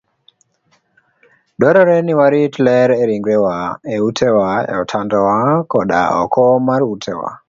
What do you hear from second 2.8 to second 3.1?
e